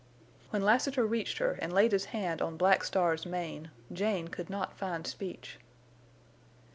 [0.49, 4.75] When Lassiter reached her and laid his hand on Black Star's mane, Jane could not
[4.75, 5.59] find speech.